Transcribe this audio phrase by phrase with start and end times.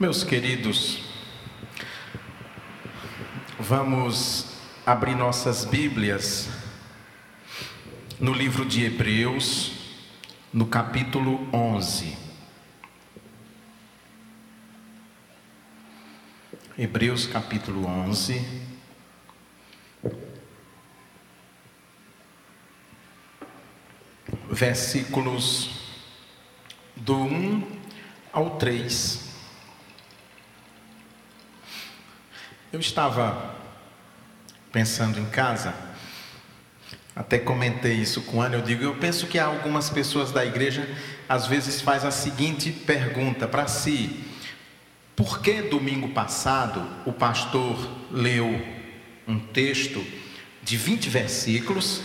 [0.00, 1.02] Meus queridos,
[3.58, 4.46] vamos
[4.86, 6.48] abrir nossas Bíblias
[8.18, 9.72] no livro de Hebreus,
[10.54, 12.16] no capítulo 11.
[16.78, 18.42] Hebreus capítulo 11.
[24.50, 25.70] Versículos
[26.96, 27.80] do 1
[28.32, 29.29] ao 3.
[32.72, 33.52] Eu estava
[34.70, 35.74] pensando em casa,
[37.16, 40.88] até comentei isso com Ana, eu digo, eu penso que algumas pessoas da igreja
[41.28, 44.24] às vezes faz a seguinte pergunta para si:
[45.16, 47.76] por que domingo passado o pastor
[48.08, 48.46] leu
[49.26, 50.06] um texto
[50.62, 52.02] de 20 versículos,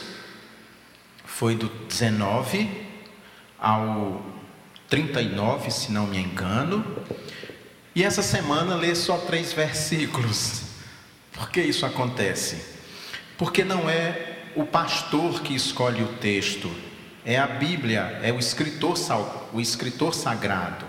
[1.25, 2.67] foi do 19
[3.59, 4.25] ao
[4.89, 6.83] 39, se não me engano,
[7.95, 10.63] e essa semana lê só três versículos.
[11.31, 12.57] Por que isso acontece?
[13.37, 16.69] Porque não é o pastor que escolhe o texto,
[17.25, 18.95] é a Bíblia, é o escritor,
[19.53, 20.85] o escritor sagrado.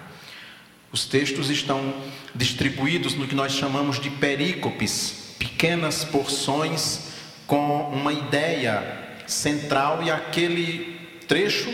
[0.92, 1.94] Os textos estão
[2.34, 7.12] distribuídos no que nós chamamos de perícopes, pequenas porções
[7.46, 8.82] com uma ideia
[9.26, 11.72] central e aquele trecho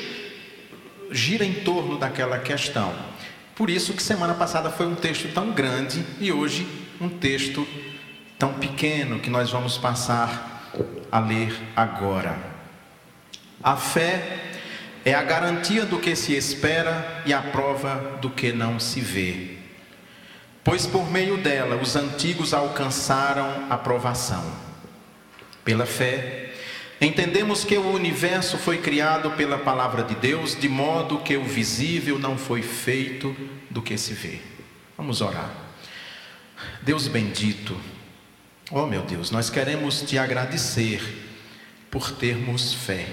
[1.10, 3.11] gira em torno daquela questão.
[3.54, 6.66] Por isso que semana passada foi um texto tão grande e hoje
[7.00, 7.66] um texto
[8.38, 10.70] tão pequeno que nós vamos passar
[11.10, 12.36] a ler agora.
[13.62, 14.40] A fé
[15.04, 19.58] é a garantia do que se espera e a prova do que não se vê.
[20.64, 24.44] Pois por meio dela os antigos alcançaram a provação.
[25.64, 26.41] Pela fé,
[27.02, 32.16] Entendemos que o universo foi criado pela palavra de Deus, de modo que o visível
[32.16, 33.34] não foi feito
[33.68, 34.38] do que se vê.
[34.96, 35.52] Vamos orar.
[36.80, 37.76] Deus bendito,
[38.70, 41.02] oh meu Deus, nós queremos te agradecer
[41.90, 43.08] por termos fé.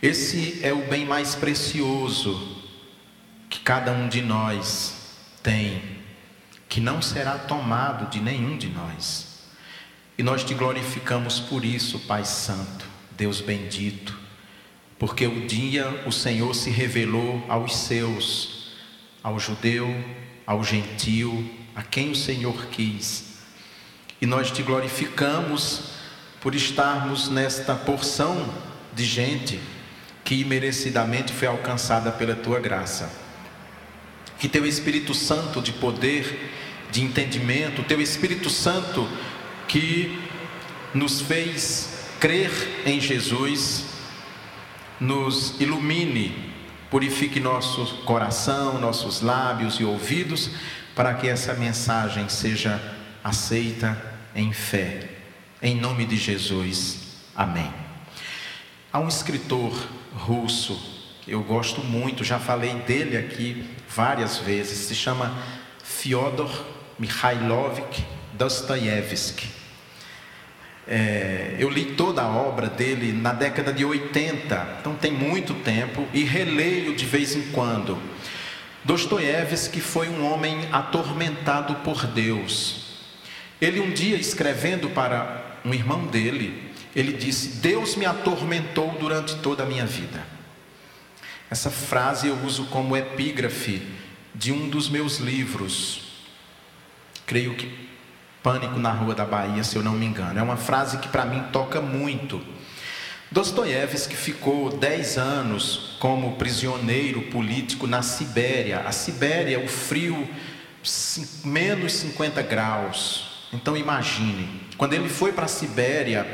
[0.00, 2.62] Esse é o bem mais precioso
[3.50, 5.82] que cada um de nós tem,
[6.70, 9.25] que não será tomado de nenhum de nós.
[10.18, 14.18] E nós te glorificamos por isso, Pai Santo, Deus bendito,
[14.98, 18.72] porque o dia o Senhor se revelou aos seus,
[19.22, 19.94] ao judeu,
[20.46, 23.36] ao gentio, a quem o Senhor quis.
[24.20, 25.90] E nós te glorificamos
[26.40, 28.54] por estarmos nesta porção
[28.94, 29.60] de gente
[30.24, 33.12] que imerecidamente foi alcançada pela tua graça.
[34.38, 36.52] Que teu Espírito Santo de poder,
[36.90, 39.06] de entendimento, teu Espírito Santo
[39.68, 40.18] que
[40.94, 42.50] nos fez crer
[42.86, 43.84] em Jesus,
[44.98, 46.52] nos ilumine,
[46.90, 50.50] purifique nosso coração, nossos lábios e ouvidos,
[50.94, 52.80] para que essa mensagem seja
[53.22, 54.00] aceita
[54.34, 55.10] em fé.
[55.60, 56.98] Em nome de Jesus.
[57.34, 57.72] Amém.
[58.92, 59.72] Há um escritor
[60.14, 60.80] russo,
[61.28, 65.36] eu gosto muito, já falei dele aqui várias vezes, se chama
[65.84, 66.64] Fyodor
[66.98, 69.55] Mikhailovich Dostoiévski.
[70.88, 76.06] É, eu li toda a obra dele na década de 80, então tem muito tempo,
[76.12, 77.98] e releio de vez em quando.
[78.84, 82.86] Dostoiévski foi um homem atormentado por Deus.
[83.60, 89.64] Ele um dia escrevendo para um irmão dele, ele disse: Deus me atormentou durante toda
[89.64, 90.24] a minha vida.
[91.50, 93.82] Essa frase eu uso como epígrafe
[94.34, 96.02] de um dos meus livros.
[97.24, 97.85] Creio que
[98.46, 100.38] Pânico na Rua da Bahia, se eu não me engano.
[100.38, 102.40] É uma frase que para mim toca muito.
[103.28, 108.82] Dostoiévski ficou 10 anos como prisioneiro político na Sibéria.
[108.86, 110.28] A Sibéria, o frio,
[111.44, 113.48] menos 50 graus.
[113.52, 116.24] Então imagine, quando ele foi para a Sibéria,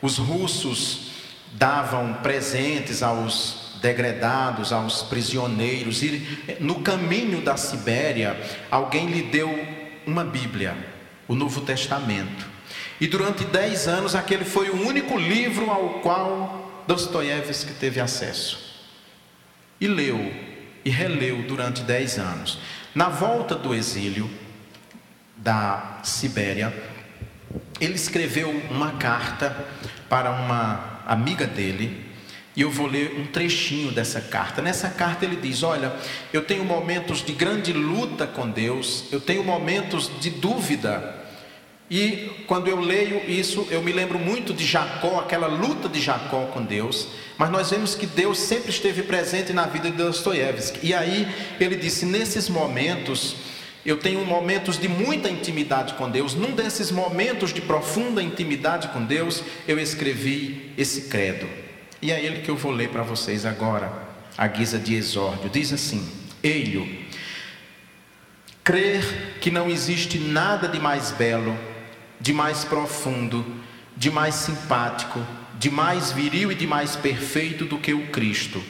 [0.00, 1.10] os russos
[1.54, 6.24] davam presentes aos degredados, aos prisioneiros, e
[6.60, 9.50] no caminho da Sibéria, alguém lhe deu
[10.06, 10.89] uma Bíblia
[11.30, 12.44] o Novo Testamento.
[13.00, 18.58] E durante dez anos, aquele foi o único livro ao qual Dostoiévski teve acesso.
[19.80, 20.18] E leu
[20.84, 22.58] e releu durante dez anos.
[22.92, 24.28] Na volta do exílio
[25.36, 26.74] da Sibéria,
[27.80, 29.56] ele escreveu uma carta
[30.08, 32.10] para uma amiga dele,
[32.56, 34.60] e eu vou ler um trechinho dessa carta.
[34.60, 35.94] Nessa carta ele diz: Olha,
[36.32, 41.19] eu tenho momentos de grande luta com Deus, eu tenho momentos de dúvida
[41.90, 46.46] e quando eu leio isso, eu me lembro muito de Jacó, aquela luta de Jacó
[46.46, 47.08] com Deus.
[47.36, 50.86] Mas nós vemos que Deus sempre esteve presente na vida de Dostoiévski.
[50.86, 51.26] E aí
[51.58, 53.34] ele disse: nesses momentos
[53.84, 56.34] Eu tenho momentos de muita intimidade com Deus.
[56.34, 61.48] Num desses momentos de profunda intimidade com Deus, eu escrevi esse credo.
[62.00, 63.90] E é ele que eu vou ler para vocês agora,
[64.38, 65.50] à guisa de exórdio.
[65.50, 66.06] Diz assim:
[66.40, 66.86] Eio,
[68.62, 71.58] crer que não existe nada de mais belo,
[72.20, 73.44] de mais profundo,
[73.96, 75.24] de mais simpático,
[75.58, 78.62] de mais viril e de mais perfeito do que o Cristo.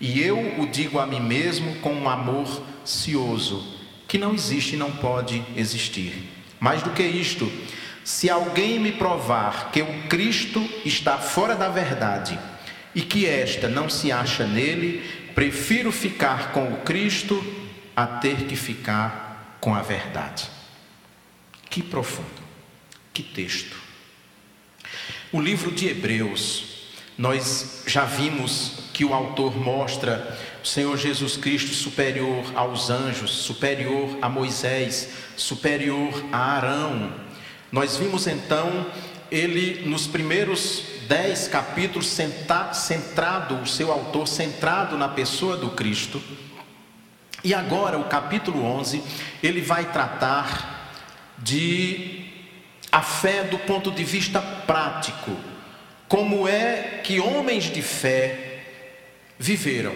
[0.00, 4.78] E eu o digo a mim mesmo com um amor cioso que não existe e
[4.78, 6.28] não pode existir.
[6.58, 7.50] Mais do que isto,
[8.02, 12.38] se alguém me provar que o Cristo está fora da verdade
[12.94, 15.02] e que esta não se acha nele,
[15.34, 17.40] prefiro ficar com o Cristo
[17.94, 20.48] a ter que ficar com a verdade.
[21.68, 22.39] Que profundo,
[23.20, 23.76] que texto.
[25.30, 26.64] O livro de Hebreus,
[27.18, 34.18] nós já vimos que o autor mostra o Senhor Jesus Cristo superior aos anjos, superior
[34.22, 37.12] a Moisés, superior a Arão.
[37.70, 38.86] Nós vimos então
[39.30, 46.22] ele nos primeiros dez capítulos senta, centrado, o seu autor centrado na pessoa do Cristo.
[47.44, 49.02] E agora, o capítulo 11,
[49.42, 50.92] ele vai tratar
[51.38, 52.29] de
[52.90, 55.36] a fé do ponto de vista prático.
[56.08, 58.62] Como é que homens de fé
[59.38, 59.94] viveram?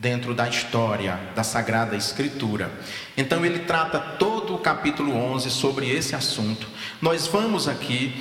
[0.00, 2.70] dentro da história da Sagrada Escritura.
[3.18, 6.66] Então ele trata todo o capítulo 11 sobre esse assunto.
[7.02, 8.18] Nós vamos aqui,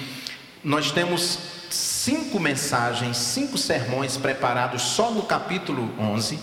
[0.61, 1.39] nós temos
[1.69, 6.37] cinco mensagens, cinco sermões preparados só no capítulo 11,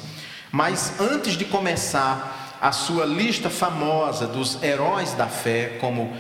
[0.50, 6.16] mas antes de começar a sua lista famosa dos heróis da fé, como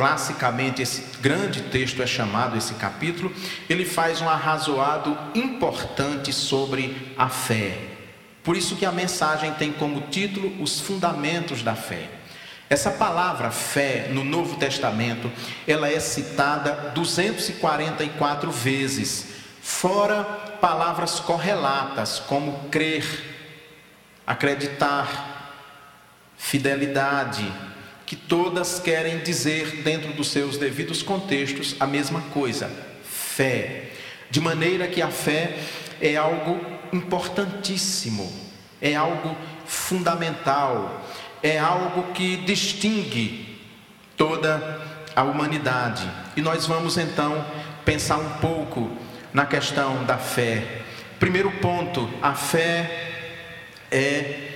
[0.00, 3.30] classicamente esse grande texto é chamado, esse capítulo,
[3.68, 7.76] ele faz um arrazoado importante sobre a fé.
[8.42, 12.08] Por isso que a mensagem tem como título os fundamentos da fé.
[12.70, 15.30] Essa palavra fé no Novo Testamento,
[15.68, 19.26] ela é citada 244 vezes,
[19.60, 20.24] fora
[20.62, 23.04] palavras correlatas como crer,
[24.26, 25.52] acreditar,
[26.38, 27.52] fidelidade,
[28.10, 32.68] que todas querem dizer dentro dos seus devidos contextos a mesma coisa,
[33.04, 33.90] fé.
[34.28, 35.56] De maneira que a fé
[36.00, 36.60] é algo
[36.92, 38.28] importantíssimo,
[38.82, 41.06] é algo fundamental,
[41.40, 43.60] é algo que distingue
[44.16, 44.80] toda
[45.14, 46.10] a humanidade.
[46.36, 47.46] E nós vamos então
[47.84, 48.90] pensar um pouco
[49.32, 50.80] na questão da fé.
[51.20, 53.12] Primeiro ponto, a fé
[53.88, 54.48] é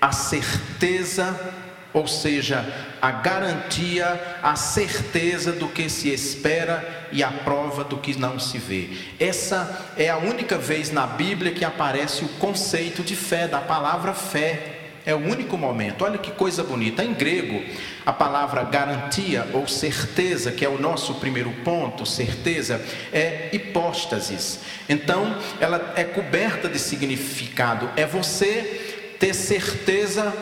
[0.00, 1.61] a certeza
[1.92, 2.64] ou seja,
[3.00, 8.58] a garantia, a certeza do que se espera e a prova do que não se
[8.58, 8.88] vê.
[9.20, 14.14] Essa é a única vez na Bíblia que aparece o conceito de fé, da palavra
[14.14, 14.78] fé.
[15.04, 16.04] É o único momento.
[16.04, 17.02] Olha que coisa bonita.
[17.02, 17.60] Em grego,
[18.06, 22.80] a palavra garantia ou certeza, que é o nosso primeiro ponto, certeza,
[23.12, 24.60] é hipóstasis.
[24.88, 27.90] Então, ela é coberta de significado.
[27.96, 30.32] É você ter certeza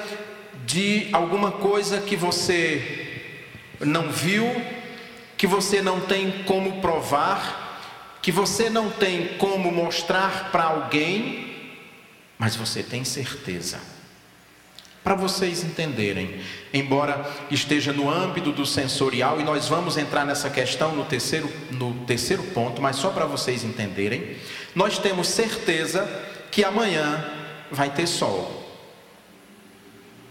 [0.71, 3.37] de alguma coisa que você
[3.81, 4.47] não viu,
[5.37, 11.73] que você não tem como provar, que você não tem como mostrar para alguém,
[12.39, 13.81] mas você tem certeza.
[15.03, 16.41] Para vocês entenderem,
[16.73, 21.95] embora esteja no âmbito do sensorial, e nós vamos entrar nessa questão no terceiro, no
[22.05, 24.37] terceiro ponto, mas só para vocês entenderem,
[24.73, 26.09] nós temos certeza
[26.53, 27.25] que amanhã
[27.73, 28.60] vai ter sol.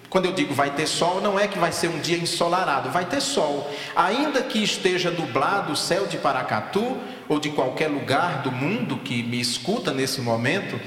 [0.10, 3.06] Quando eu digo vai ter sol, não é que vai ser um dia ensolarado, vai
[3.06, 3.72] ter sol.
[3.96, 6.98] Ainda que esteja nublado o céu de Paracatu
[7.28, 10.80] ou de qualquer lugar do mundo que me escuta nesse momento,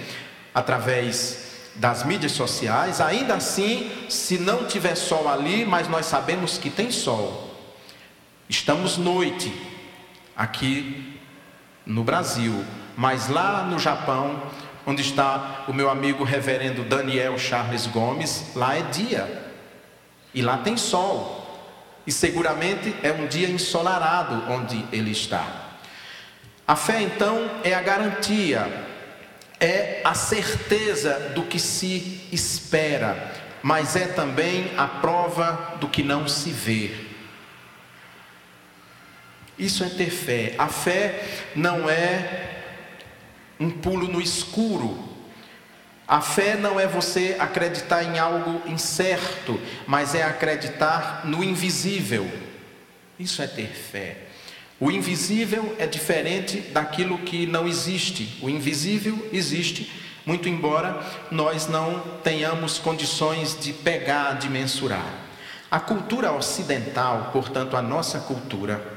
[0.53, 6.69] através das mídias sociais, ainda assim, se não tiver sol ali, mas nós sabemos que
[6.69, 7.51] tem sol.
[8.49, 9.55] Estamos noite
[10.37, 11.19] aqui
[11.87, 12.65] no Brasil,
[12.97, 14.43] mas lá no Japão
[14.87, 19.53] onde está o meu amigo reverendo Daniel Charles Gomes, lá é dia.
[20.35, 21.41] E lá tem sol.
[22.07, 25.47] E seguramente é um dia ensolarado onde ele está.
[26.67, 28.67] A fé então é a garantia,
[29.61, 36.27] é a certeza do que se espera, mas é também a prova do que não
[36.27, 37.13] se vê.
[39.59, 40.55] Isso é ter fé.
[40.59, 41.23] A fé
[41.55, 42.62] não é
[43.63, 44.99] um pulo no escuro.
[46.07, 52.29] A fé não é você acreditar em algo incerto, mas é acreditar no invisível.
[53.19, 54.17] Isso é ter fé.
[54.81, 58.37] O invisível é diferente daquilo que não existe.
[58.43, 59.91] O invisível existe,
[60.27, 61.01] muito embora
[61.31, 65.07] nós não tenhamos condições de pegar, de mensurar.
[65.71, 68.92] A cultura ocidental, portanto, a nossa cultura,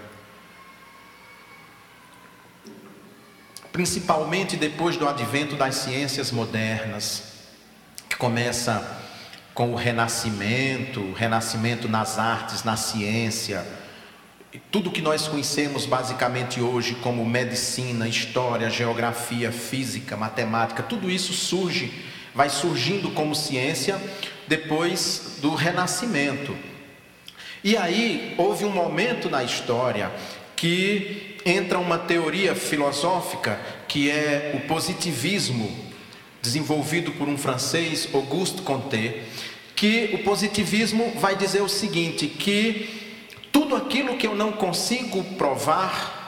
[3.76, 7.24] principalmente depois do advento das ciências modernas,
[8.08, 9.02] que começa
[9.54, 13.68] com o renascimento, o renascimento nas artes, na ciência,
[14.72, 22.06] tudo que nós conhecemos basicamente hoje como medicina, história, geografia, física, matemática, tudo isso surge,
[22.34, 24.02] vai surgindo como ciência
[24.48, 26.56] depois do renascimento.
[27.62, 30.10] E aí houve um momento na história
[30.56, 35.70] que entra uma teoria filosófica que é o positivismo,
[36.42, 39.22] desenvolvido por um francês, Auguste Comte,
[39.76, 43.18] que o positivismo vai dizer o seguinte, que
[43.52, 46.24] tudo aquilo que eu não consigo provar,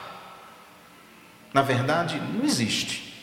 [1.52, 3.14] na verdade, não existe.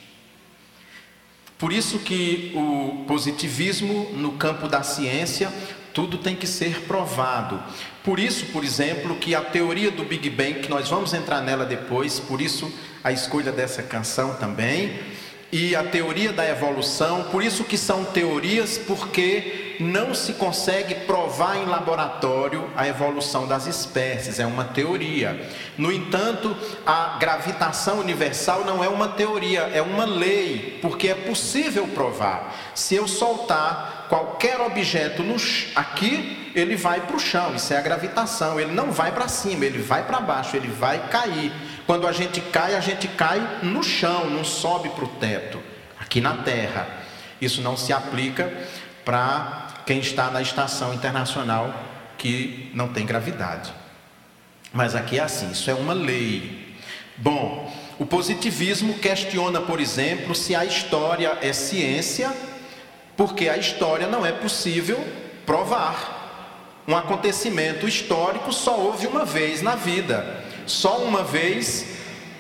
[1.58, 5.52] Por isso que o positivismo no campo da ciência
[5.96, 7.64] tudo tem que ser provado.
[8.04, 11.66] Por isso, por exemplo, que a teoria do Big Bang, que nós vamos entrar nela
[11.66, 12.72] depois, por isso
[13.02, 15.00] a escolha dessa canção também,
[15.54, 21.58] e a teoria da evolução, por isso que são teorias, porque não se consegue provar
[21.58, 25.50] em laboratório a evolução das espécies, é uma teoria.
[25.78, 26.56] No entanto,
[26.86, 32.56] a gravitação universal não é uma teoria, é uma lei, porque é possível provar.
[32.74, 35.36] Se eu soltar qualquer objeto no,
[35.76, 39.66] aqui, ele vai para o chão, isso é a gravitação, ele não vai para cima,
[39.66, 41.52] ele vai para baixo, ele vai cair.
[41.86, 45.60] Quando a gente cai, a gente cai no chão, não sobe para o teto,
[46.00, 46.88] aqui na terra.
[47.42, 48.52] Isso não se aplica
[49.04, 51.74] para quem está na estação internacional
[52.18, 53.74] que não tem gravidade.
[54.74, 56.76] Mas aqui é assim, isso é uma lei.
[57.18, 62.34] Bom, o positivismo questiona, por exemplo, se a história é ciência,
[63.16, 65.02] porque a história não é possível
[65.46, 66.84] provar.
[66.88, 70.44] Um acontecimento histórico só houve uma vez na vida.
[70.66, 71.86] Só uma vez,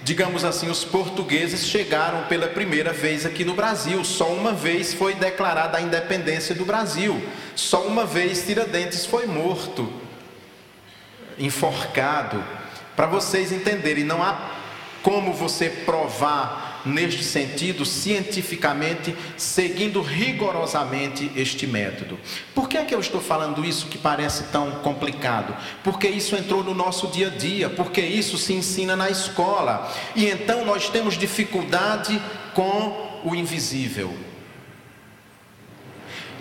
[0.05, 4.03] digamos assim, os portugueses chegaram pela primeira vez aqui no Brasil.
[4.05, 7.19] Só uma vez foi declarada a independência do Brasil.
[7.55, 9.91] Só uma vez Tiradentes foi morto,
[11.39, 12.43] enforcado.
[12.95, 14.51] Para vocês entenderem, não há
[15.05, 22.17] como você provar neste sentido, cientificamente, seguindo rigorosamente este método.
[22.55, 25.55] Por que é que eu estou falando isso que parece tão complicado?
[25.83, 29.93] Porque isso entrou no nosso dia a dia, porque isso se ensina na escola.
[30.15, 32.19] E então nós temos dificuldade
[32.55, 34.11] com o invisível.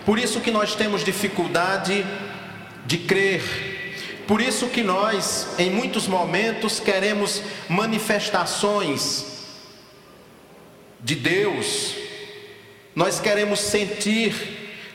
[0.03, 2.03] Por isso que nós temos dificuldade
[2.87, 3.74] de crer
[4.27, 9.25] por isso que nós, em muitos momentos, queremos manifestações
[10.99, 11.95] de Deus,
[12.95, 14.33] nós queremos sentir,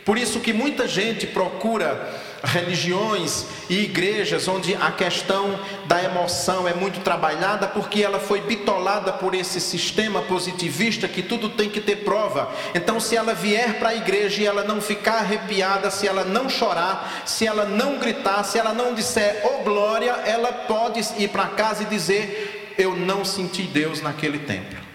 [0.05, 6.75] por isso que muita gente procura religiões e igrejas onde a questão da emoção é
[6.75, 11.97] muito trabalhada, porque ela foi bitolada por esse sistema positivista que tudo tem que ter
[11.97, 12.51] prova.
[12.75, 16.49] Então, se ela vier para a igreja e ela não ficar arrepiada, se ela não
[16.49, 21.47] chorar, se ela não gritar, se ela não disser oh glória, ela pode ir para
[21.47, 24.91] casa e dizer: Eu não senti Deus naquele tempo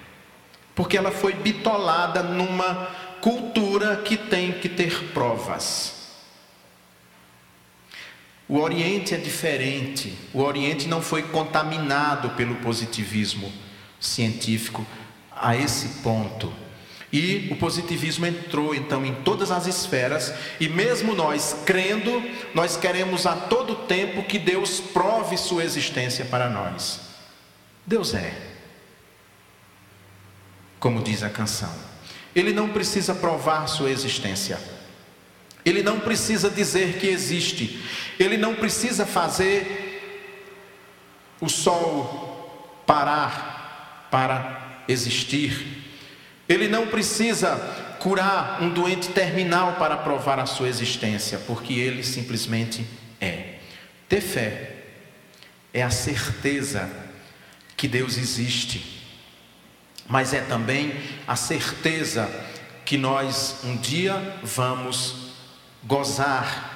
[0.76, 2.90] porque ela foi bitolada numa
[3.22, 5.95] cultura que tem que ter provas.
[8.48, 10.14] O Oriente é diferente.
[10.34, 13.52] O Oriente não foi contaminado pelo positivismo
[14.00, 14.86] científico
[15.32, 16.54] a esse ponto.
[17.12, 22.22] E o positivismo entrou então em todas as esferas, e mesmo nós crendo,
[22.54, 27.00] nós queremos a todo tempo que Deus prove sua existência para nós.
[27.86, 28.56] Deus é
[30.86, 31.74] como diz a canção.
[32.36, 34.60] Ele não precisa provar sua existência.
[35.66, 37.82] Ele não precisa dizer que existe.
[38.20, 40.02] Ele não precisa fazer
[41.42, 45.84] o sol parar para existir.
[46.48, 47.56] Ele não precisa
[48.00, 52.86] curar um doente terminal para provar a sua existência, porque ele simplesmente
[53.20, 53.56] é.
[54.08, 54.76] Ter fé
[55.74, 56.88] é a certeza
[57.76, 58.96] que Deus existe
[60.08, 60.94] mas é também
[61.28, 62.30] a certeza
[62.86, 65.25] que nós um dia vamos
[65.86, 66.74] gozar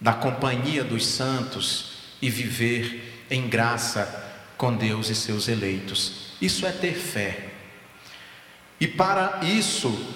[0.00, 4.22] da companhia dos santos e viver em graça
[4.56, 6.34] com Deus e seus eleitos.
[6.40, 7.50] Isso é ter fé.
[8.80, 10.14] E para isso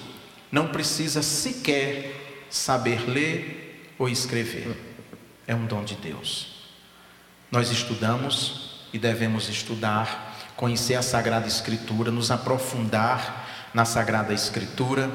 [0.51, 4.75] não precisa sequer saber ler ou escrever.
[5.47, 6.67] É um dom de Deus.
[7.51, 15.09] Nós estudamos e devemos estudar conhecer a Sagrada Escritura, nos aprofundar na Sagrada Escritura,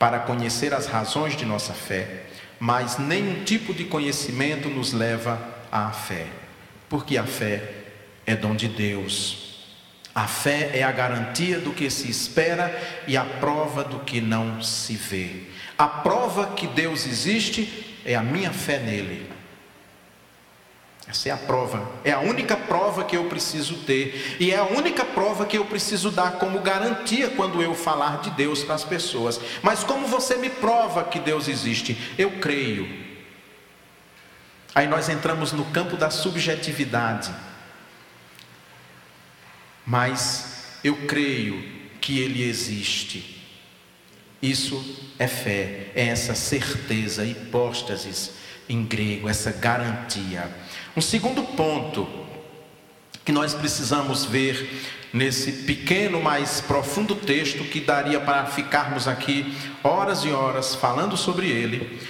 [0.00, 2.22] para conhecer as razões de nossa fé,
[2.58, 5.38] mas nenhum tipo de conhecimento nos leva
[5.70, 6.24] à fé,
[6.88, 7.62] porque a fé
[8.24, 9.66] é dom de Deus.
[10.14, 12.74] A fé é a garantia do que se espera
[13.06, 15.42] e a prova do que não se vê.
[15.76, 19.30] A prova que Deus existe é a minha fé nele.
[21.10, 24.64] Essa é a prova, é a única prova que eu preciso ter, e é a
[24.64, 28.84] única prova que eu preciso dar como garantia quando eu falar de Deus para as
[28.84, 29.40] pessoas.
[29.60, 31.98] Mas como você me prova que Deus existe?
[32.16, 32.88] Eu creio.
[34.72, 37.34] Aí nós entramos no campo da subjetividade.
[39.84, 41.60] Mas eu creio
[42.00, 43.44] que Ele existe.
[44.40, 48.30] Isso é fé, é essa certeza, hipóstasis
[48.68, 50.48] em grego, essa garantia.
[51.00, 52.06] Um segundo ponto
[53.24, 60.26] que nós precisamos ver nesse pequeno, mas profundo texto que daria para ficarmos aqui horas
[60.26, 62.06] e horas falando sobre ele,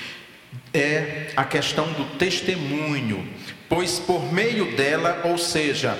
[0.75, 3.33] é a questão do testemunho,
[3.69, 5.97] pois por meio dela, ou seja,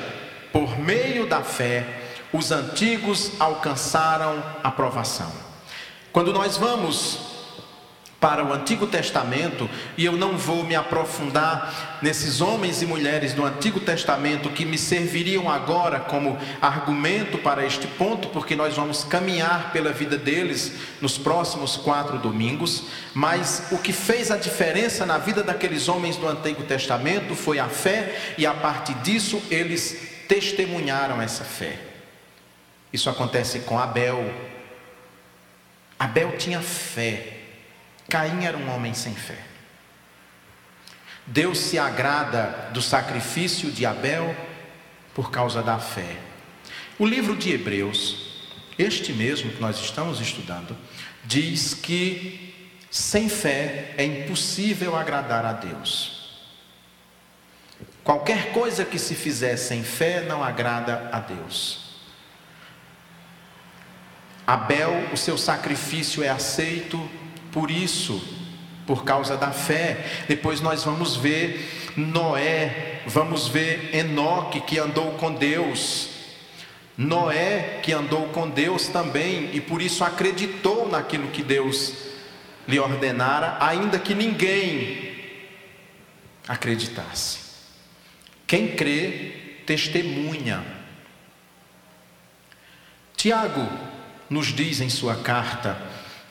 [0.53, 1.87] por meio da fé,
[2.33, 5.33] os antigos alcançaram aprovação.
[6.11, 7.40] Quando nós vamos
[8.21, 13.43] para o Antigo Testamento, e eu não vou me aprofundar nesses homens e mulheres do
[13.43, 19.73] Antigo Testamento que me serviriam agora como argumento para este ponto, porque nós vamos caminhar
[19.73, 22.85] pela vida deles nos próximos quatro domingos.
[23.15, 27.69] Mas o que fez a diferença na vida daqueles homens do Antigo Testamento foi a
[27.69, 31.79] fé, e a partir disso eles testemunharam essa fé.
[32.93, 34.31] Isso acontece com Abel.
[35.99, 37.40] Abel tinha fé
[38.11, 39.39] Caim era um homem sem fé.
[41.25, 44.35] Deus se agrada do sacrifício de Abel
[45.15, 46.17] por causa da fé.
[46.99, 50.77] O livro de Hebreus, este mesmo que nós estamos estudando,
[51.25, 56.43] diz que sem fé é impossível agradar a Deus.
[58.03, 61.91] Qualquer coisa que se fizer sem fé não agrada a Deus.
[64.45, 67.09] Abel, o seu sacrifício é aceito
[67.53, 68.23] por isso,
[68.87, 70.25] por causa da fé.
[70.29, 76.11] Depois nós vamos ver Noé, vamos ver Enoque que andou com Deus.
[76.97, 81.95] Noé que andou com Deus também e por isso acreditou naquilo que Deus
[82.69, 85.11] lhe ordenara, ainda que ninguém
[86.47, 87.39] acreditasse.
[88.47, 90.65] Quem crê, testemunha.
[93.17, 93.69] Tiago
[94.29, 95.81] nos diz em sua carta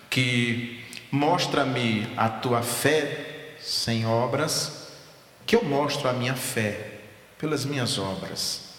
[0.10, 4.90] que Mostra-me a tua fé sem obras,
[5.46, 7.00] que eu mostro a minha fé
[7.38, 8.70] pelas minhas obras.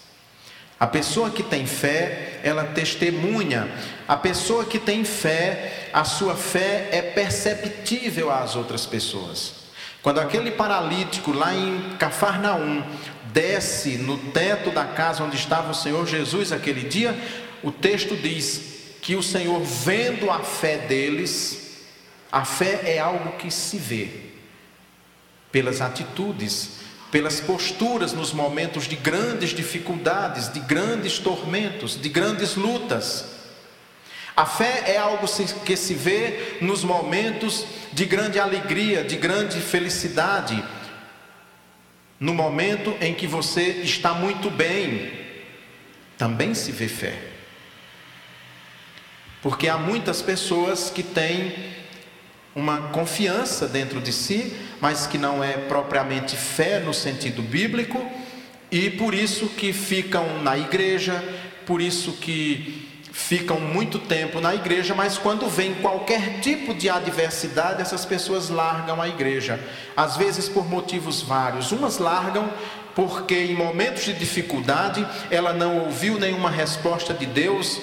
[0.79, 3.69] A pessoa que tem fé, ela testemunha.
[4.07, 9.61] A pessoa que tem fé, a sua fé é perceptível às outras pessoas.
[10.01, 12.83] Quando aquele paralítico lá em Cafarnaum
[13.25, 17.15] desce no teto da casa onde estava o Senhor Jesus aquele dia,
[17.61, 21.60] o texto diz que o Senhor, vendo a fé deles,
[22.31, 24.09] a fé é algo que se vê
[25.51, 26.79] pelas atitudes,
[27.11, 33.25] pelas posturas nos momentos de grandes dificuldades, de grandes tormentos, de grandes lutas.
[34.35, 35.27] A fé é algo
[35.65, 40.63] que se vê nos momentos de grande alegria, de grande felicidade.
[42.17, 45.11] No momento em que você está muito bem,
[46.17, 47.19] também se vê fé.
[49.41, 51.80] Porque há muitas pessoas que têm
[52.55, 58.03] uma confiança dentro de si, mas que não é propriamente fé no sentido bíblico,
[58.69, 61.23] e por isso que ficam na igreja,
[61.65, 67.81] por isso que ficam muito tempo na igreja, mas quando vem qualquer tipo de adversidade,
[67.81, 69.59] essas pessoas largam a igreja.
[69.95, 71.71] Às vezes por motivos vários.
[71.71, 72.49] Umas largam
[72.95, 77.81] porque em momentos de dificuldade ela não ouviu nenhuma resposta de Deus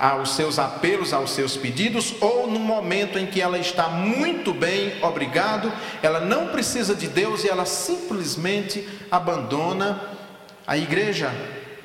[0.00, 4.94] aos seus apelos, aos seus pedidos, ou no momento em que ela está muito bem,
[5.02, 5.70] obrigado,
[6.02, 10.00] ela não precisa de Deus e ela simplesmente abandona
[10.66, 11.30] a igreja,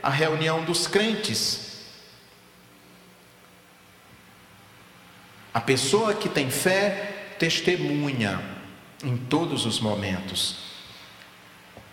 [0.01, 1.84] a reunião dos crentes.
[5.54, 8.41] A pessoa que tem fé testemunha
[9.04, 10.64] em todos os momentos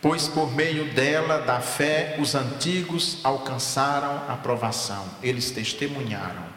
[0.03, 6.53] pois por meio dela, da fé, os antigos alcançaram a aprovação, eles testemunharam.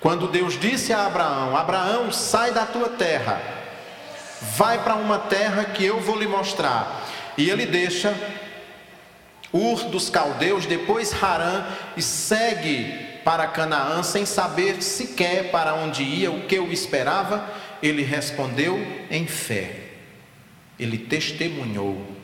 [0.00, 3.40] Quando Deus disse a Abraão: Abraão, sai da tua terra,
[4.56, 7.06] vai para uma terra que eu vou lhe mostrar,
[7.38, 8.12] e ele deixa
[9.52, 11.66] Ur dos caldeus, depois Harã,
[11.96, 17.44] e segue para Canaã, sem saber sequer para onde ia, o que o esperava,
[17.82, 18.78] ele respondeu
[19.10, 19.88] em fé.
[20.78, 22.19] ele testemunhou.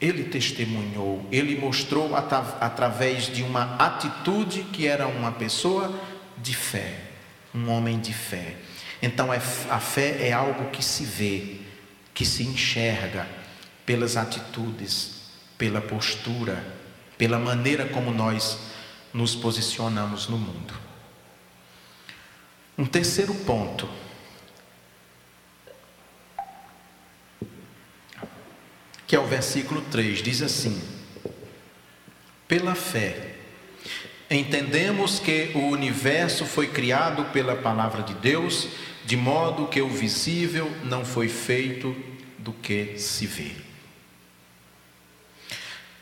[0.00, 6.00] Ele testemunhou, ele mostrou através de uma atitude que era uma pessoa
[6.36, 7.00] de fé,
[7.54, 8.56] um homem de fé.
[9.02, 11.56] Então é a fé é algo que se vê,
[12.14, 13.26] que se enxerga
[13.84, 16.64] pelas atitudes, pela postura,
[17.16, 18.58] pela maneira como nós
[19.12, 20.74] nos posicionamos no mundo.
[22.76, 23.88] Um terceiro ponto
[29.08, 30.78] que é o versículo 3, diz assim:
[32.46, 33.36] Pela fé,
[34.30, 38.68] entendemos que o universo foi criado pela palavra de Deus,
[39.06, 41.96] de modo que o visível não foi feito
[42.36, 43.52] do que se vê.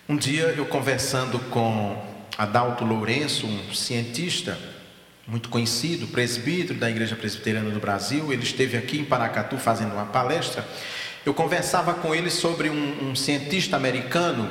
[0.08, 2.04] Um dia eu conversando com
[2.36, 4.58] Adalto Lourenço, um cientista
[5.28, 10.06] muito conhecido, presbítero da Igreja Presbiteriana do Brasil, ele esteve aqui em Paracatu fazendo uma
[10.06, 10.66] palestra
[11.26, 14.48] eu conversava com ele sobre um, um cientista americano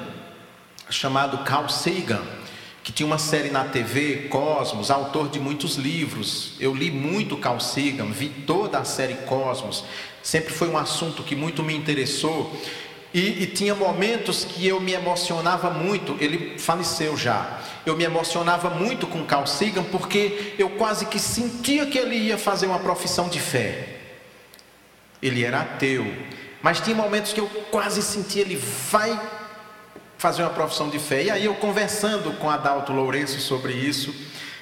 [0.89, 2.21] chamado Carl Sagan,
[2.83, 6.51] que tinha uma série na TV, Cosmos, autor de muitos livros.
[6.59, 9.85] Eu li muito Carl Sagan, vi toda a série Cosmos,
[10.21, 12.53] sempre foi um assunto que muito me interessou.
[13.13, 17.61] E, e, tinha momentos que eu me emocionava muito, ele faleceu já.
[17.85, 22.37] Eu me emocionava muito com Carl Sagan porque eu quase que sentia que ele ia
[22.37, 23.99] fazer uma profissão de fé.
[25.21, 26.05] Ele era ateu,
[26.65, 29.21] mas tinha momentos que eu quase sentia ele vai
[30.17, 31.25] fazer uma profissão de fé.
[31.25, 34.11] E aí eu conversando com Adalto Lourenço sobre isso,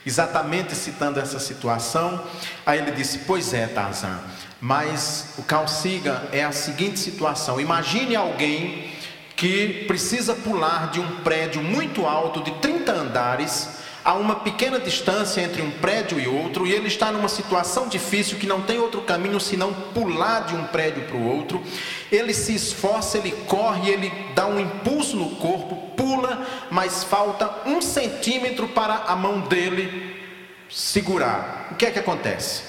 [0.06, 2.22] exatamente citando essa situação,
[2.66, 4.20] aí ele disse: "Pois é, Tarzan,
[4.60, 8.92] mas o Carl Sagan é a seguinte situação: imagine alguém
[9.38, 15.40] que precisa pular de um prédio muito alto de 30 andares Há uma pequena distância
[15.40, 19.02] entre um prédio e outro, e ele está numa situação difícil que não tem outro
[19.02, 21.64] caminho senão pular de um prédio para o outro.
[22.12, 27.82] Ele se esforça, ele corre, ele dá um impulso no corpo, pula, mas falta um
[27.82, 30.22] centímetro para a mão dele
[30.70, 31.70] segurar.
[31.72, 32.64] O que é que acontece?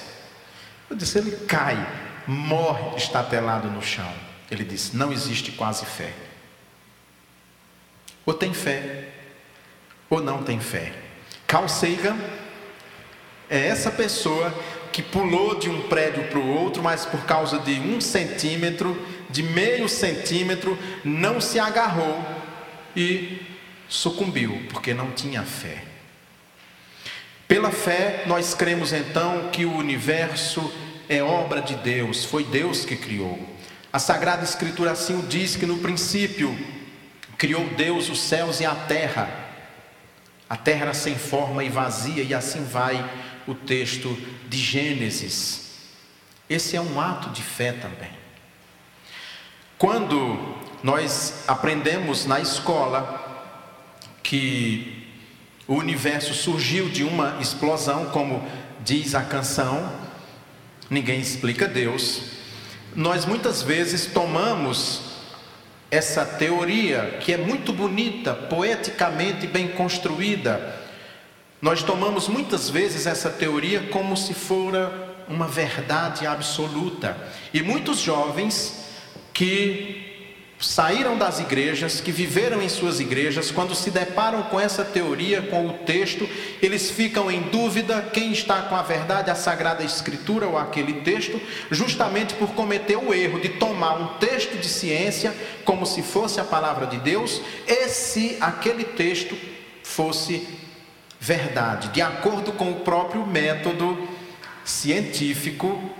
[0.89, 1.77] Eu disse: ele cai,
[2.25, 4.11] morre estatelado no chão.
[4.49, 6.13] Ele disse: não existe quase fé.
[8.25, 9.09] Ou tem fé,
[10.09, 11.04] ou não tem fé.
[11.47, 12.17] Carl Sagan
[13.49, 14.53] é essa pessoa
[14.91, 18.97] que pulou de um prédio para o outro, mas por causa de um centímetro,
[19.29, 22.23] de meio centímetro, não se agarrou
[22.95, 23.41] e
[23.89, 25.83] sucumbiu, porque não tinha fé.
[27.47, 30.73] Pela fé, nós cremos então que o universo
[31.07, 33.37] é obra de Deus, foi Deus que criou.
[33.93, 36.57] A Sagrada Escritura assim o diz que no princípio
[37.37, 39.44] criou Deus os céus e a terra.
[40.49, 43.03] A terra era sem forma e vazia, e assim vai
[43.47, 44.15] o texto
[44.47, 45.65] de Gênesis.
[46.49, 48.11] Esse é um ato de fé também.
[49.77, 53.23] Quando nós aprendemos na escola
[54.21, 55.07] que
[55.67, 58.47] o universo surgiu de uma explosão, como
[58.83, 59.91] diz a canção,
[60.89, 62.21] ninguém explica Deus,
[62.95, 65.01] nós muitas vezes tomamos
[65.95, 70.75] essa teoria que é muito bonita, poeticamente bem construída.
[71.61, 77.17] Nós tomamos muitas vezes essa teoria como se fora uma verdade absoluta.
[77.53, 78.85] E muitos jovens
[79.33, 80.04] que
[80.65, 85.67] saíram das igrejas, que viveram em suas igrejas, quando se deparam com essa teoria, com
[85.67, 86.27] o texto,
[86.61, 91.39] eles ficam em dúvida quem está com a verdade, a Sagrada Escritura ou aquele texto,
[91.71, 96.43] justamente por cometer o erro de tomar um texto de ciência como se fosse a
[96.43, 99.37] palavra de Deus, e se aquele texto
[99.83, 100.47] fosse
[101.19, 104.07] verdade, de acordo com o próprio método
[104.63, 105.91] científico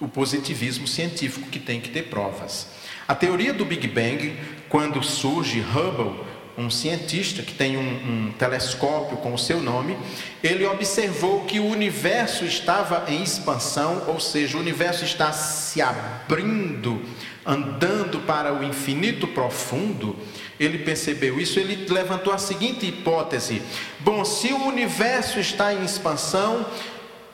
[0.00, 2.68] o positivismo científico que tem que ter provas.
[3.08, 4.36] A teoria do Big Bang,
[4.68, 6.24] quando surge Hubble,
[6.58, 7.80] um cientista que tem um,
[8.28, 9.96] um, telescópio com o seu nome,
[10.42, 17.02] ele observou que o universo estava em expansão, ou seja, o universo está se abrindo,
[17.44, 20.16] andando para o infinito profundo.
[20.58, 23.60] Ele percebeu isso, ele levantou a seguinte hipótese:
[24.00, 26.66] bom, se o universo está em expansão,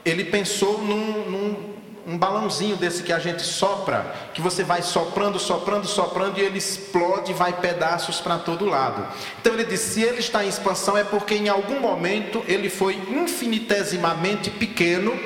[0.05, 1.72] ele pensou num, num
[2.07, 6.59] um balãozinho desse que a gente sopra, que você vai soprando, soprando, soprando e ele
[6.59, 9.07] explode e vai pedaços para todo lado.
[9.41, 12.95] Então ele disse: se ele está em expansão é porque em algum momento ele foi
[12.95, 15.19] infinitesimamente pequeno,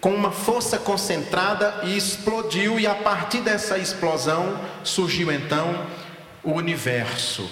[0.00, 5.86] com uma força concentrada e explodiu, e a partir dessa explosão surgiu então
[6.42, 7.48] o universo.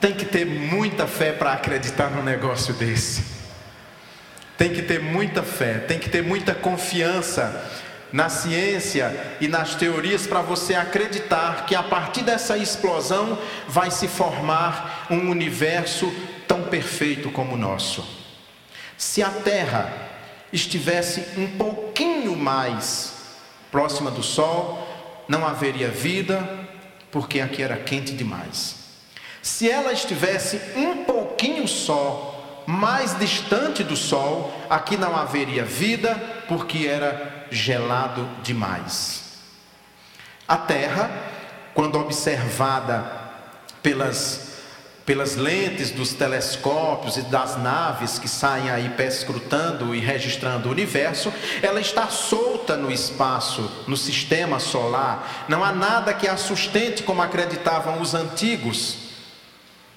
[0.00, 3.45] Tem que ter muita fé para acreditar num negócio desse.
[4.56, 10.26] Tem que ter muita fé, tem que ter muita confiança na ciência e nas teorias
[10.26, 13.38] para você acreditar que a partir dessa explosão
[13.68, 16.12] vai se formar um universo
[16.46, 18.06] tão perfeito como o nosso.
[18.96, 19.92] Se a Terra
[20.52, 23.14] estivesse um pouquinho mais
[23.70, 24.86] próxima do Sol,
[25.28, 26.48] não haveria vida,
[27.10, 28.76] porque aqui era quente demais.
[29.42, 32.35] Se ela estivesse um pouquinho só
[32.66, 36.14] mais distante do Sol, aqui não haveria vida,
[36.48, 39.24] porque era gelado demais.
[40.48, 41.10] A Terra,
[41.74, 43.04] quando observada
[43.82, 44.58] pelas,
[45.04, 51.32] pelas lentes dos telescópios e das naves que saem aí perscrutando e registrando o universo,
[51.62, 55.46] ela está solta no espaço, no sistema solar.
[55.48, 59.05] Não há nada que a sustente como acreditavam os antigos.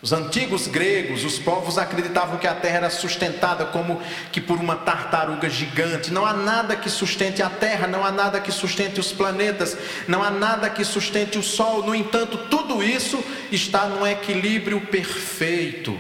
[0.02, 4.78] Os antigos gregos, os povos acreditavam que a terra era sustentada como que por uma
[4.78, 6.12] tartaruga gigante.
[6.12, 10.24] Não há nada que sustente a terra, não há nada que sustente os planetas, não
[10.24, 11.84] há nada que sustente o sol.
[11.84, 16.00] No entanto, tudo isso está num equilíbrio perfeito.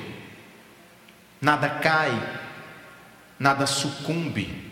[1.42, 2.18] Nada cai,
[3.38, 4.72] nada sucumbe.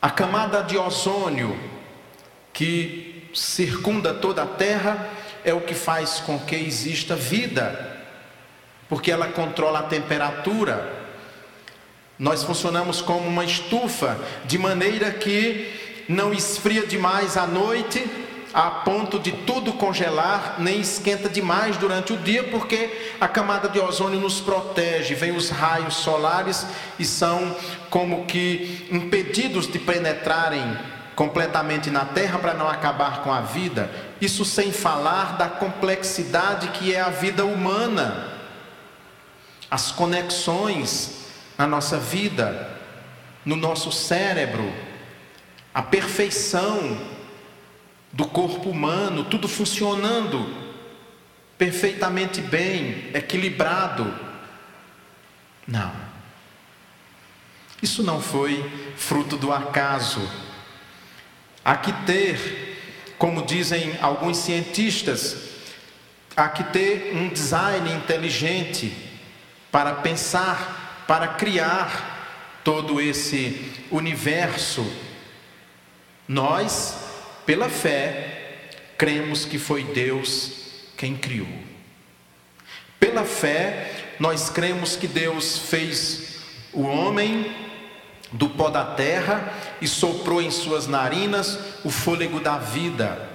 [0.00, 1.58] A camada de ozônio
[2.52, 5.08] que circunda toda a terra
[5.44, 7.98] é o que faz com que exista vida,
[8.88, 11.00] porque ela controla a temperatura.
[12.18, 18.04] Nós funcionamos como uma estufa, de maneira que não esfria demais à noite,
[18.54, 23.80] a ponto de tudo congelar, nem esquenta demais durante o dia, porque a camada de
[23.80, 25.14] ozônio nos protege.
[25.14, 26.66] Vem os raios solares
[26.98, 27.56] e são
[27.88, 30.76] como que impedidos de penetrarem
[31.14, 33.90] completamente na terra para não acabar com a vida.
[34.20, 38.32] Isso sem falar da complexidade que é a vida humana,
[39.70, 42.70] as conexões na nossa vida,
[43.44, 44.72] no nosso cérebro,
[45.74, 46.98] a perfeição
[48.12, 50.62] do corpo humano, tudo funcionando
[51.56, 54.12] perfeitamente bem, equilibrado.
[55.66, 55.92] Não.
[57.80, 60.20] Isso não foi fruto do acaso
[61.64, 65.36] Há que ter, como dizem alguns cientistas,
[66.36, 68.92] há que ter um design inteligente
[69.70, 74.84] para pensar, para criar todo esse universo.
[76.26, 76.96] Nós,
[77.46, 80.52] pela fé, cremos que foi Deus
[80.96, 81.48] quem criou.
[82.98, 86.40] Pela fé, nós cremos que Deus fez
[86.72, 87.61] o homem
[88.32, 93.28] do pó da terra e soprou em suas narinas o fôlego da vida.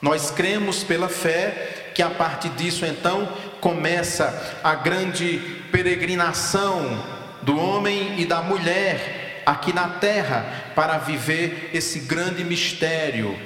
[0.00, 3.28] Nós cremos pela fé que a partir disso então
[3.60, 5.38] começa a grande
[5.72, 7.02] peregrinação
[7.42, 13.38] do homem e da mulher aqui na terra para viver esse grande mistério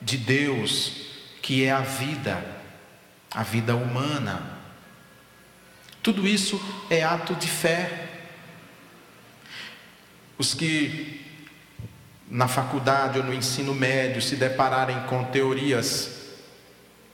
[0.00, 0.92] de Deus,
[1.42, 2.44] que é a vida,
[3.32, 4.42] a vida humana.
[6.02, 8.08] Tudo isso é ato de fé.
[10.38, 11.24] Os que
[12.28, 16.10] na faculdade ou no ensino médio se depararem com teorias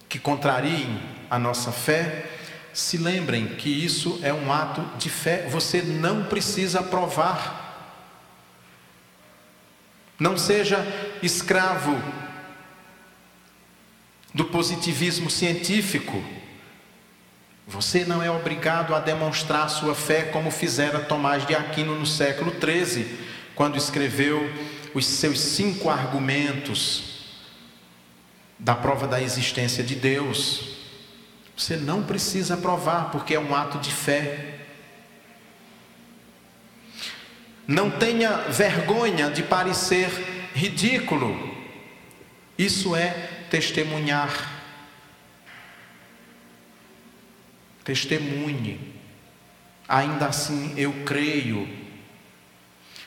[0.09, 2.27] que contrariem a nossa fé,
[2.73, 7.59] se lembrem que isso é um ato de fé, você não precisa provar.
[10.19, 10.79] Não seja
[11.23, 12.01] escravo
[14.33, 16.23] do positivismo científico.
[17.67, 22.53] Você não é obrigado a demonstrar sua fé como fizera Tomás de Aquino no século
[22.53, 23.07] XIII,
[23.55, 24.51] quando escreveu
[24.95, 27.11] os seus cinco argumentos
[28.59, 30.77] da prova da existência de Deus.
[31.57, 34.61] Você não precisa provar, porque é um ato de fé.
[37.67, 40.09] Não tenha vergonha de parecer
[40.55, 41.55] ridículo.
[42.59, 43.11] Isso é
[43.49, 44.60] testemunhar
[47.91, 48.79] testemunhe.
[49.89, 51.69] Ainda assim eu creio.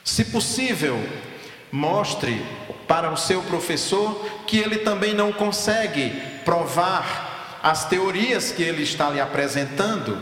[0.04, 1.02] Se possível,
[1.72, 2.46] mostre
[2.86, 4.13] para o seu professor
[4.46, 6.10] que ele também não consegue
[6.43, 10.22] provar as teorias que ele está lhe apresentando.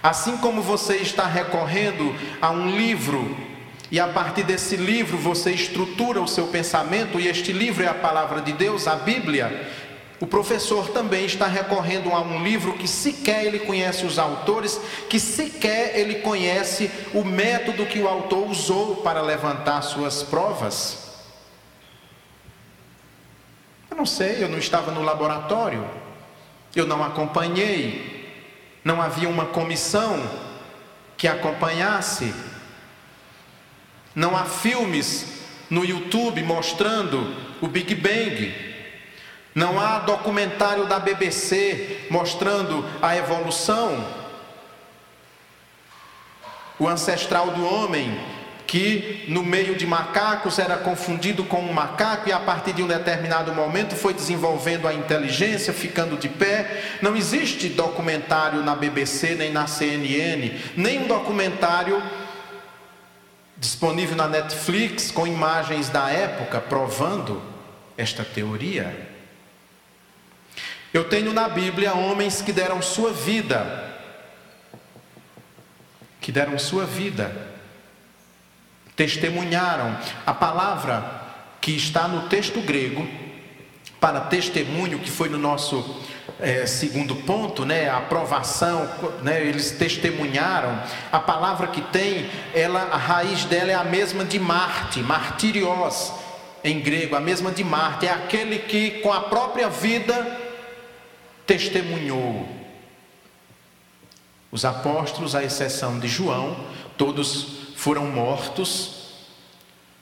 [0.00, 3.36] Assim como você está recorrendo a um livro
[3.90, 7.94] e a partir desse livro você estrutura o seu pensamento, e este livro é a
[7.94, 9.68] palavra de Deus, a Bíblia,
[10.20, 14.78] o professor também está recorrendo a um livro que sequer ele conhece os autores,
[15.08, 21.08] que sequer ele conhece o método que o autor usou para levantar suas provas.
[23.90, 25.88] Eu não sei, eu não estava no laboratório,
[26.76, 28.30] eu não acompanhei,
[28.84, 30.22] não havia uma comissão
[31.16, 32.34] que acompanhasse,
[34.14, 38.69] não há filmes no YouTube mostrando o Big Bang,
[39.54, 44.04] não há documentário da BBC mostrando a evolução,
[46.78, 48.18] o ancestral do homem
[48.70, 52.86] que no meio de macacos era confundido com um macaco e a partir de um
[52.86, 56.98] determinado momento foi desenvolvendo a inteligência, ficando de pé.
[57.02, 62.00] Não existe documentário na BBC nem na CNN, nem um documentário
[63.56, 67.42] disponível na Netflix com imagens da época provando
[67.98, 69.09] esta teoria.
[70.92, 73.94] Eu tenho na Bíblia homens que deram sua vida,
[76.20, 77.50] que deram sua vida
[78.96, 79.96] testemunharam.
[80.26, 81.22] A palavra
[81.58, 83.08] que está no texto grego
[83.98, 86.02] para testemunho, que foi no nosso
[86.38, 88.86] é, segundo ponto, né, a aprovação,
[89.22, 90.82] né, eles testemunharam.
[91.12, 96.12] A palavra que tem, ela, a raiz dela é a mesma de Marte, martirios
[96.62, 100.49] em grego, a mesma de Marte, é aquele que com a própria vida
[101.50, 102.48] testemunhou.
[104.52, 106.64] Os apóstolos, à exceção de João,
[106.96, 109.16] todos foram mortos,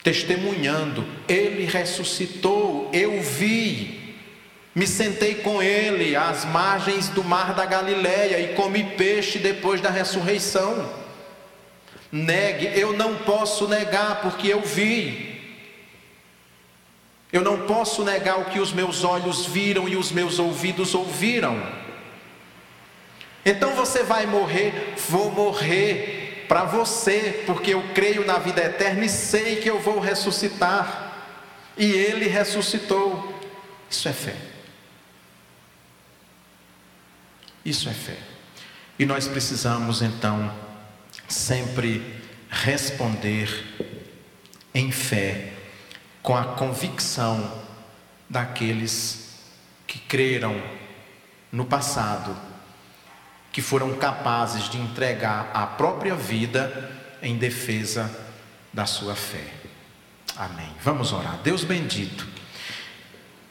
[0.02, 4.14] testemunhando: Ele ressuscitou, eu vi,
[4.74, 9.88] me sentei com Ele às margens do mar da Galileia e comi peixe depois da
[9.88, 10.86] ressurreição.
[12.12, 15.27] Negue, eu não posso negar porque eu vi.
[17.32, 21.60] Eu não posso negar o que os meus olhos viram e os meus ouvidos ouviram.
[23.44, 29.08] Então você vai morrer, vou morrer para você, porque eu creio na vida eterna e
[29.08, 31.14] sei que eu vou ressuscitar.
[31.76, 33.38] E ele ressuscitou.
[33.90, 34.36] Isso é fé.
[37.64, 38.16] Isso é fé.
[38.98, 40.52] E nós precisamos então
[41.28, 42.02] sempre
[42.50, 43.48] responder
[44.74, 45.52] em fé,
[46.28, 47.50] com a convicção
[48.28, 49.30] daqueles
[49.86, 50.62] que creram
[51.50, 52.36] no passado
[53.50, 58.14] que foram capazes de entregar a própria vida em defesa
[58.70, 59.42] da sua fé.
[60.36, 60.68] Amém.
[60.84, 61.38] Vamos orar.
[61.42, 62.26] Deus bendito,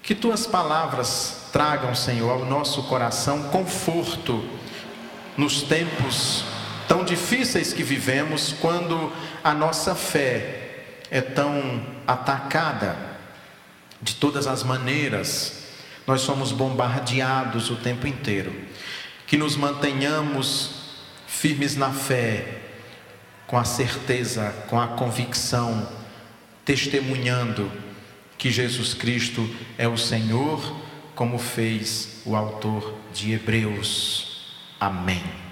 [0.03, 4.47] que tuas palavras tragam, Senhor, ao nosso coração conforto
[5.35, 6.45] nos tempos
[6.87, 9.11] tão difíceis que vivemos, quando
[9.43, 12.95] a nossa fé é tão atacada
[14.01, 15.65] de todas as maneiras,
[16.05, 18.53] nós somos bombardeados o tempo inteiro
[19.27, 20.71] que nos mantenhamos
[21.27, 22.61] firmes na fé,
[23.45, 25.87] com a certeza, com a convicção,
[26.63, 27.69] testemunhando
[28.37, 30.81] que Jesus Cristo é o Senhor,
[31.13, 34.55] como fez o autor de Hebreus.
[34.79, 35.46] Amém.